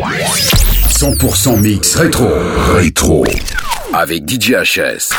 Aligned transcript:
100% 0.00 1.60
mix 1.60 1.94
rétro. 1.96 2.28
Rétro. 2.74 3.24
Avec 3.92 4.26
DJ 4.26 4.52
HS. 4.52 5.10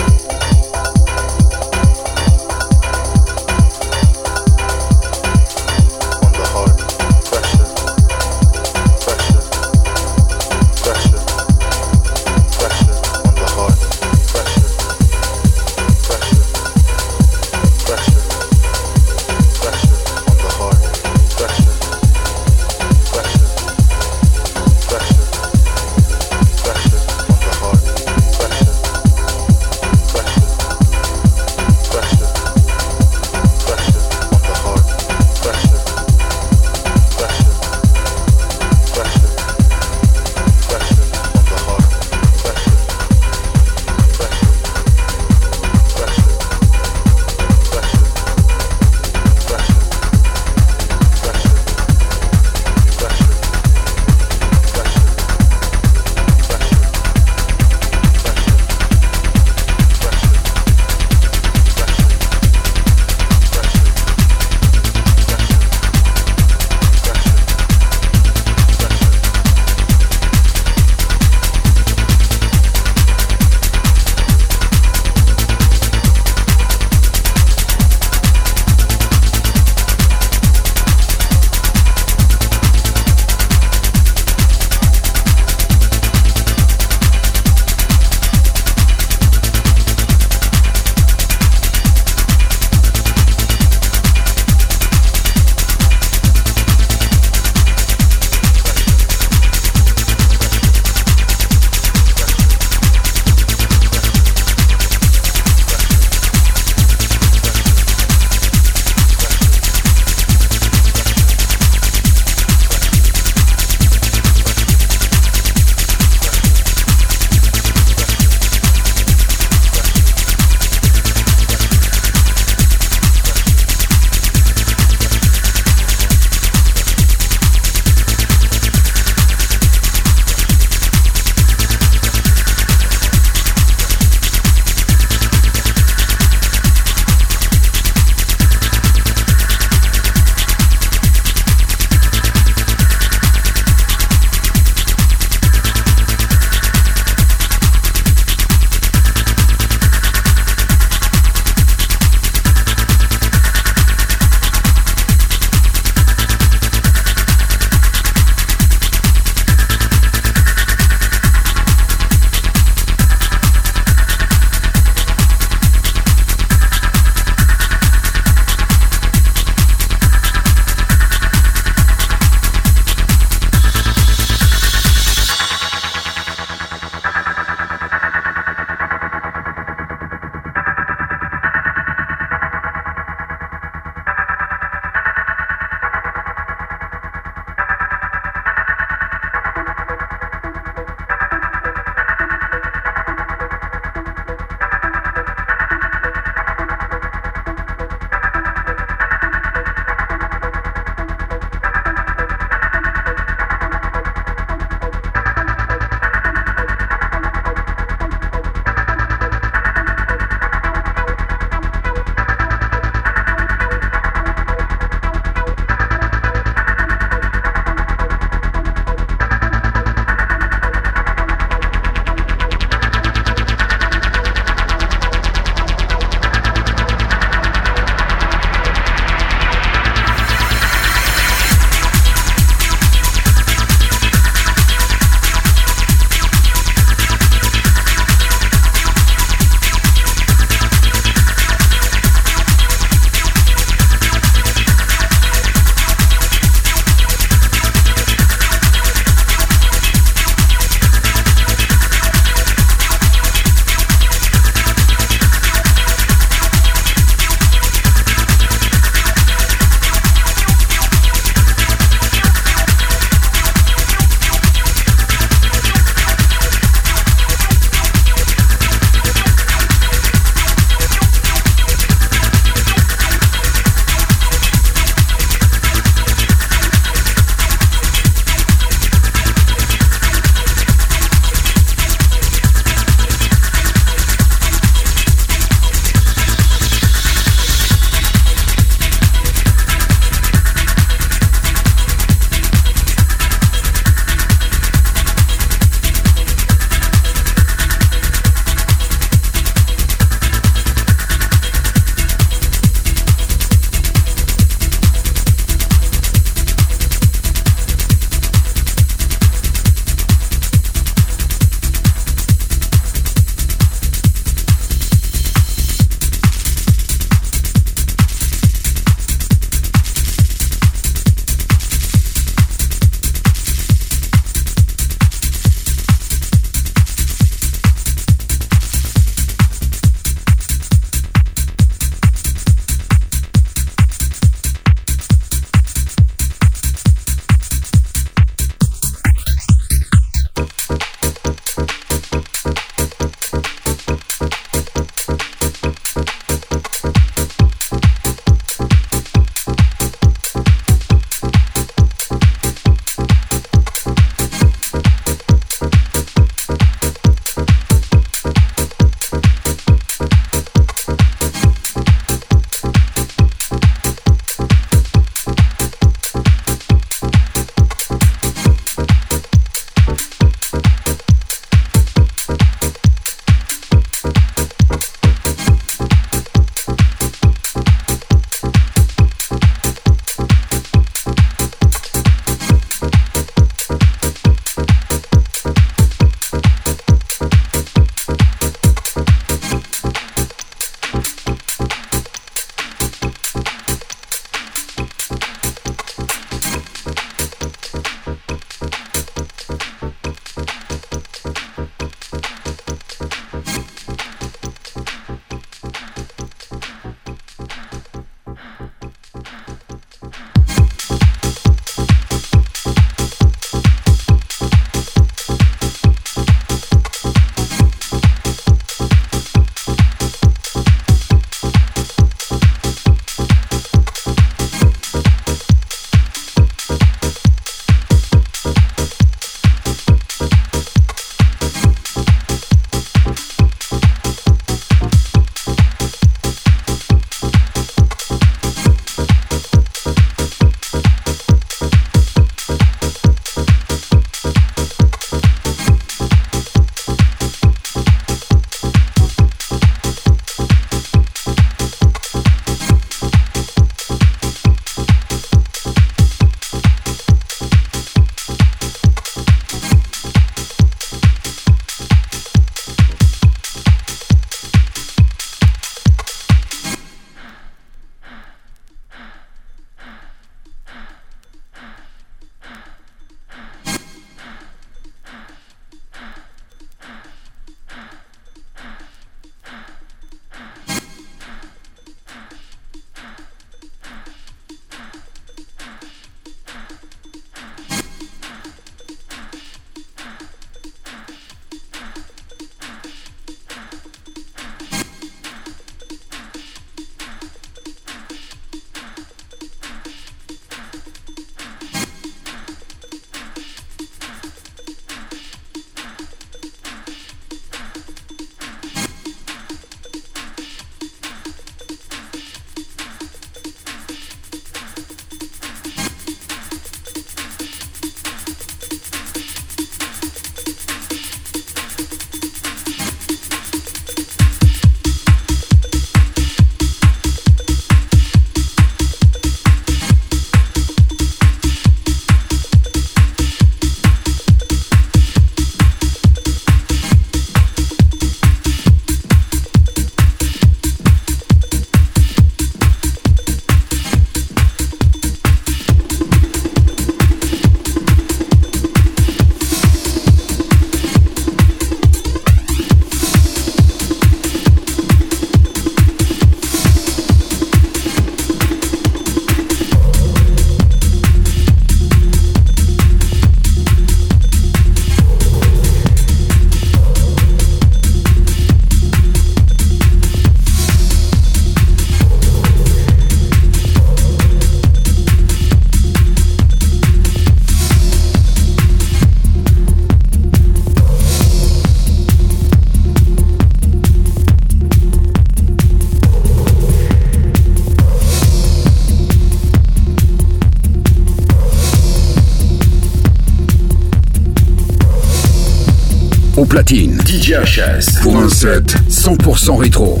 Platine. 596.54 596.96
DJ 597.04 597.32
HS 597.32 598.00
pour 598.00 598.16
un 598.16 598.28
set 598.28 598.76
100% 598.88 599.56
rétro. 599.56 600.00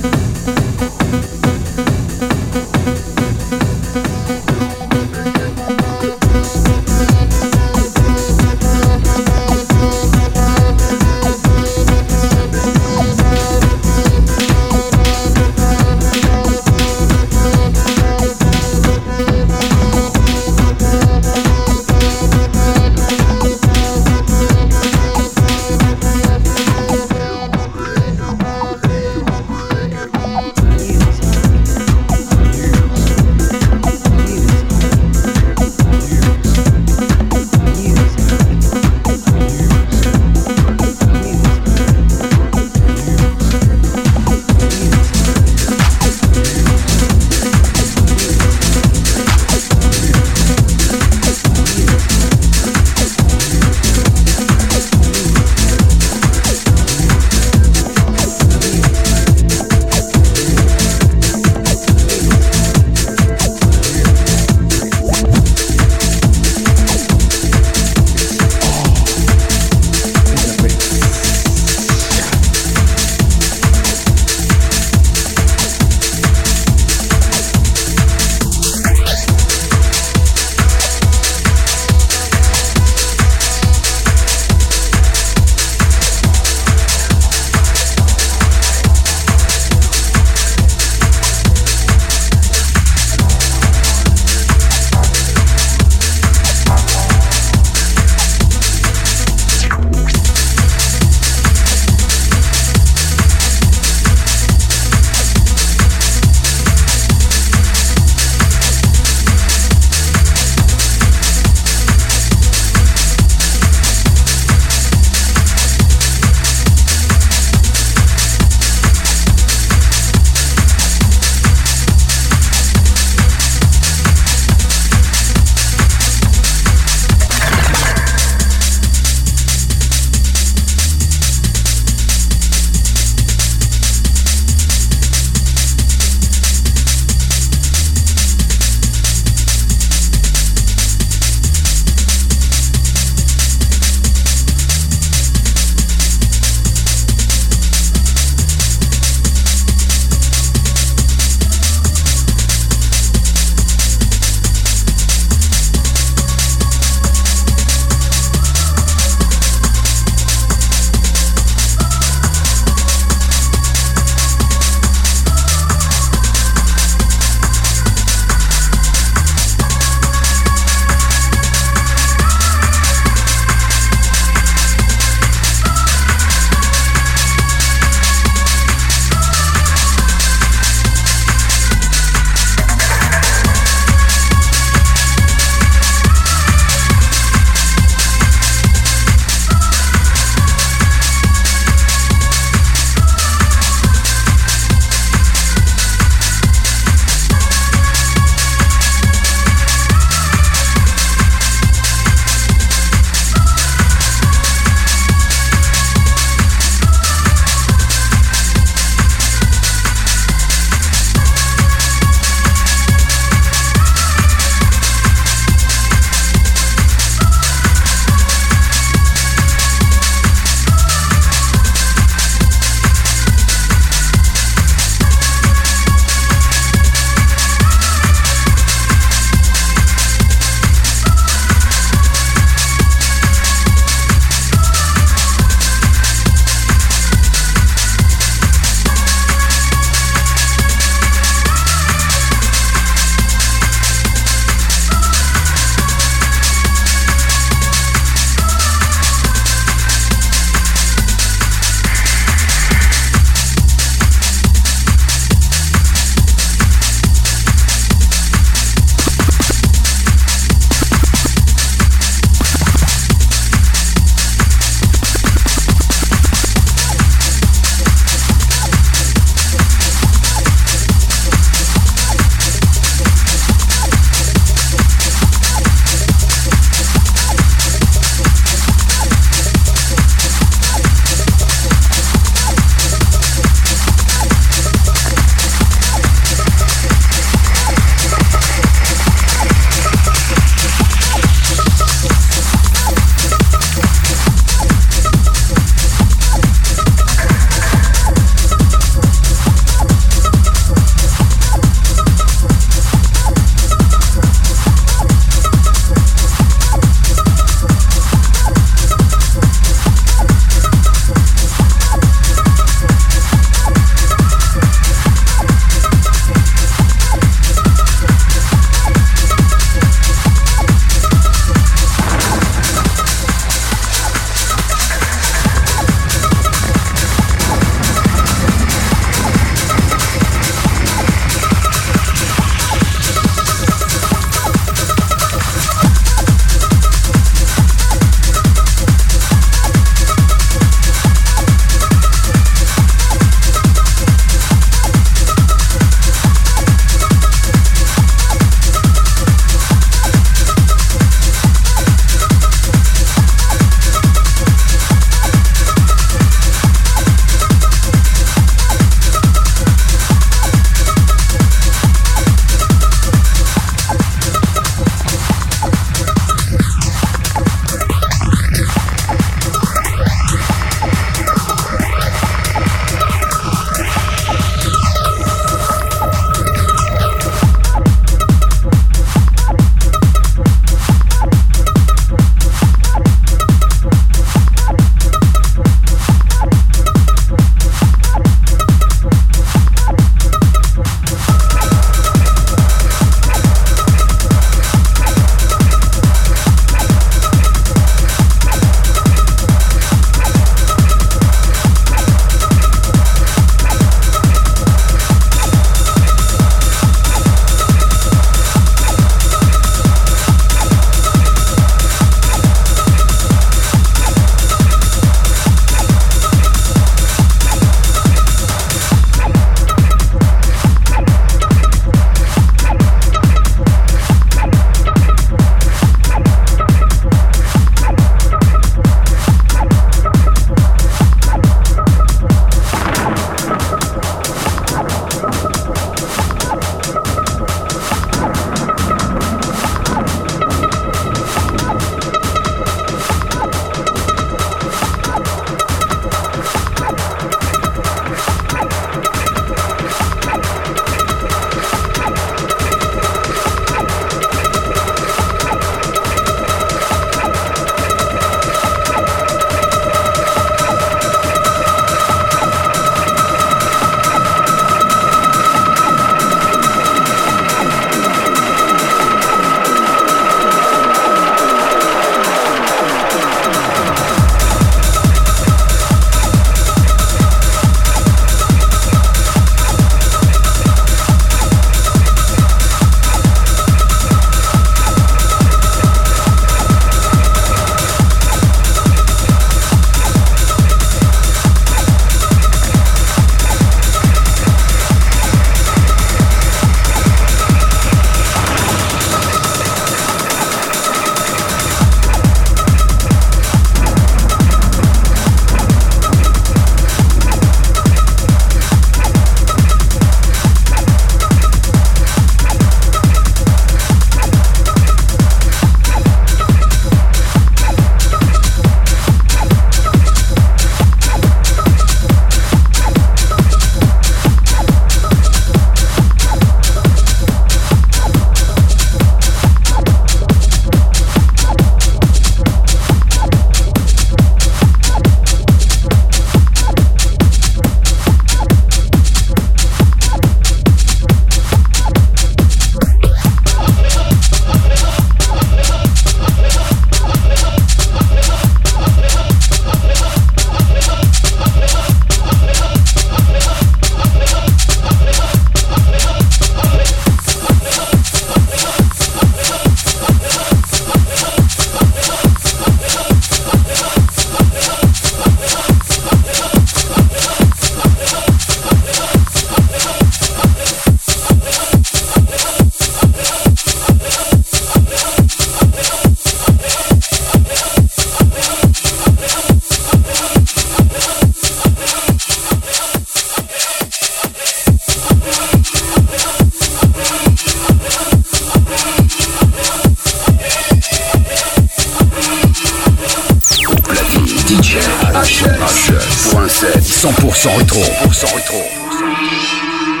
Thank 598.89 599.95
you. 599.95 600.00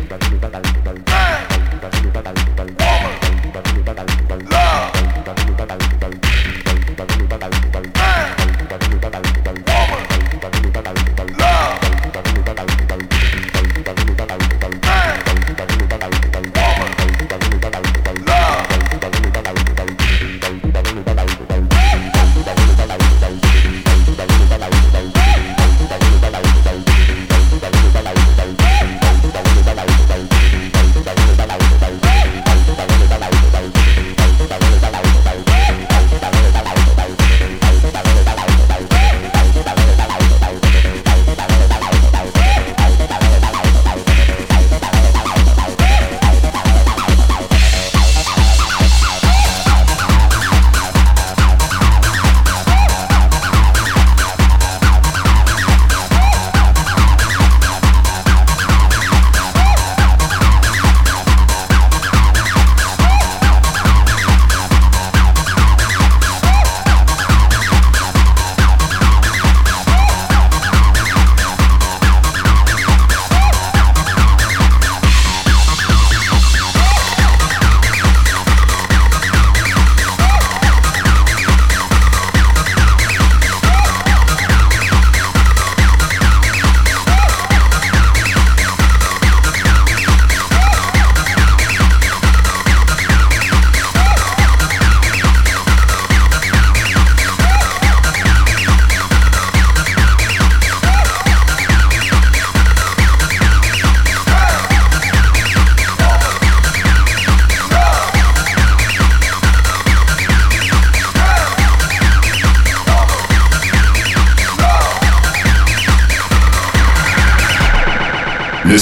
Hey! 0.06 0.44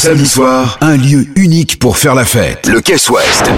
Samedi 0.02 0.26
soir, 0.26 0.78
un 0.80 0.96
lieu 0.96 1.26
unique 1.36 1.78
pour 1.78 1.96
faire 1.96 2.16
la 2.16 2.24
fête. 2.24 2.66
Le 2.66 2.80
Guess 2.80 3.08
West. 3.08 3.48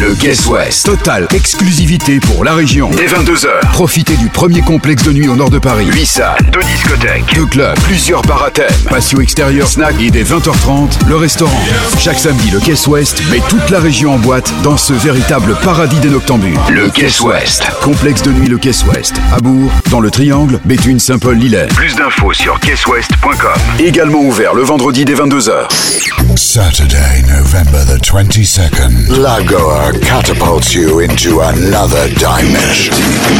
Le 0.00 0.12
Guess 0.14 0.46
West. 0.46 0.84
Total 0.84 1.28
exclusivité 1.32 2.18
pour 2.18 2.42
la 2.42 2.54
région. 2.54 2.90
Dès 2.90 3.06
22h. 3.06 3.60
Profitez 3.72 4.16
du 4.16 4.26
premier 4.26 4.62
complexe 4.62 5.04
de 5.04 5.12
nuit 5.12 5.28
au 5.28 5.36
nord 5.36 5.50
de 5.50 5.60
Paris. 5.60 5.86
8 5.86 6.04
salles, 6.06 6.50
2 6.50 6.58
discothèques, 6.60 7.32
2 7.36 7.46
clubs, 7.46 7.78
plusieurs 7.84 8.22
bars 8.22 8.42
à 8.42 8.50
thème, 8.50 8.66
patio 8.90 9.20
extérieur, 9.20 9.68
snack 9.68 9.94
et 10.00 10.10
dès 10.10 10.24
20h30, 10.24 11.06
le 11.06 11.14
restaurant. 11.14 11.62
Chaque 12.00 12.18
samedi, 12.18 12.50
le 12.50 12.58
Guess 12.58 12.88
West 12.88 13.22
met 13.30 13.40
toute 13.48 13.70
la 13.70 13.78
région 13.78 14.14
en 14.14 14.18
boîte 14.18 14.52
dans 14.64 14.76
ce 14.76 14.94
véritable 14.94 15.54
paradis 15.62 16.00
des 16.00 16.10
noctambules. 16.10 16.58
Le 16.68 16.88
Guess 16.88 17.20
West. 17.20 17.62
Complexe 17.80 18.22
de 18.22 18.32
nuit 18.32 18.48
le 18.48 18.58
Guess 18.58 18.84
West. 18.86 19.14
À 19.32 19.38
Bourg, 19.38 19.70
dans 19.90 20.00
le 20.00 20.10
Triangle, 20.10 20.58
Béthune, 20.64 20.98
Saint-Paul, 20.98 21.36
Lillet. 21.36 21.68
Plus 21.76 21.94
d'infos 21.94 22.32
sur 22.32 22.58
guesswest.com. 22.58 23.60
Également 23.78 24.22
ouvert 24.22 24.54
le 24.54 24.62
vendredi 24.62 25.04
dès 25.04 25.14
22h. 25.14 25.68
Saturday, 25.92 27.20
November 27.28 27.84
the 27.84 27.98
22nd. 28.00 29.08
Lagoa 29.20 29.92
catapults 30.00 30.74
you 30.74 31.00
into 31.00 31.40
another 31.40 32.08
dimension. 32.16 32.94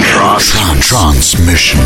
Trans- 0.05 0.53
Transmission. 0.85 1.81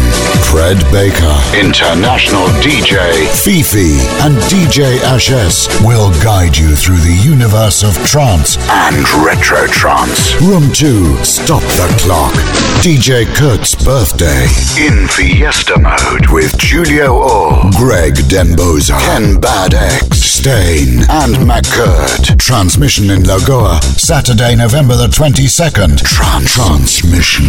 Fred 0.51 0.79
Baker, 0.91 1.35
international 1.55 2.49
DJ, 2.59 2.99
Fifi, 3.31 3.95
and 4.27 4.35
DJ 4.51 4.99
Ashes 5.03 5.69
will 5.83 6.11
guide 6.23 6.57
you 6.57 6.75
through 6.75 6.99
the 6.99 7.21
universe 7.25 7.85
of 7.85 7.95
trance 8.07 8.57
and 8.69 9.07
retro 9.25 9.67
trance. 9.69 10.35
Room 10.43 10.73
2, 10.73 11.23
Stop 11.25 11.63
the 11.79 11.87
Clock. 12.03 12.35
DJ 12.83 13.27
Kurt's 13.37 13.75
birthday. 13.77 14.45
In 14.83 15.07
Fiesta 15.09 15.79
mode 15.79 16.27
with 16.33 16.53
Julio 16.61 17.15
Orr, 17.15 17.71
Greg 17.77 18.15
Demboza, 18.27 18.99
Ken 19.01 19.39
Bad 19.41 19.75
X, 19.75 20.16
Stain, 20.27 20.99
and 21.09 21.35
McCurd. 21.47 22.37
Transmission 22.39 23.11
in 23.11 23.23
Lagoa, 23.23 23.81
Saturday, 23.83 24.57
November 24.57 24.97
the 24.97 25.07
22nd. 25.07 25.97
Tran- 26.03 26.47
Transmission. 26.47 27.45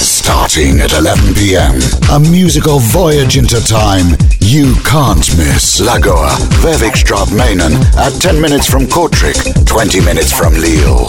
Starting 0.00 0.80
at 0.80 0.92
11 0.92 1.34
p.m. 1.34 1.80
A 2.12 2.20
musical 2.30 2.78
voyage 2.78 3.36
into 3.36 3.60
time 3.66 4.16
you 4.40 4.74
can't 4.84 5.26
miss. 5.36 5.80
Lagoa, 5.80 6.36
Wervikstraat 6.62 7.28
Menen, 7.34 7.74
at 7.96 8.12
10 8.22 8.40
minutes 8.40 8.70
from 8.70 8.82
Kortrijk, 8.86 9.66
20 9.66 10.00
minutes 10.04 10.32
from 10.32 10.54
Lille. 10.54 11.06